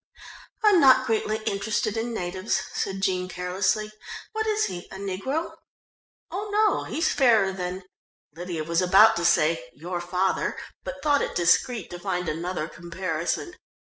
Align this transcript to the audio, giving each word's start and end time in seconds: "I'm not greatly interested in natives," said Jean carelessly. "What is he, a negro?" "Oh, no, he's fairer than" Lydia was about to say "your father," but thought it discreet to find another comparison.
"I'm 0.63 0.79
not 0.79 1.05
greatly 1.05 1.41
interested 1.45 1.95
in 1.95 2.11
natives," 2.11 2.59
said 2.73 3.01
Jean 3.03 3.29
carelessly. 3.29 3.91
"What 4.31 4.47
is 4.47 4.65
he, 4.65 4.87
a 4.91 4.95
negro?" 4.95 5.53
"Oh, 6.31 6.49
no, 6.51 6.85
he's 6.85 7.13
fairer 7.13 7.51
than" 7.53 7.83
Lydia 8.35 8.63
was 8.63 8.81
about 8.81 9.15
to 9.17 9.23
say 9.23 9.63
"your 9.75 10.01
father," 10.01 10.57
but 10.83 11.03
thought 11.03 11.21
it 11.21 11.35
discreet 11.35 11.91
to 11.91 11.99
find 11.99 12.27
another 12.27 12.67
comparison. 12.67 13.53